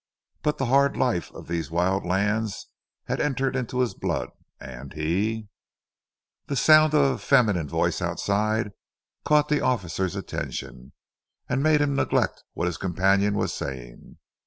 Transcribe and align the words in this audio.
But 0.41 0.57
the 0.57 0.65
hard 0.65 0.97
life 0.97 1.29
of 1.31 1.47
these 1.47 1.69
wild 1.69 2.03
lands 2.03 2.67
had 3.03 3.21
entered 3.21 3.55
into 3.55 3.81
his 3.81 3.93
blood, 3.93 4.31
and 4.59 4.91
he" 4.93 5.47
The 6.47 6.55
sound 6.55 6.95
of 6.95 7.01
a 7.03 7.17
feminine 7.19 7.67
voice 7.69 8.01
outside 8.01 8.71
caught 9.25 9.47
the 9.47 9.61
officer's 9.61 10.15
attention, 10.15 10.93
and 11.47 11.61
made 11.61 11.81
him 11.81 11.93
neglect 11.95 12.43
what 12.53 12.65
his 12.65 12.77
companion 12.77 13.35
was 13.35 13.53
saying. 13.53 14.17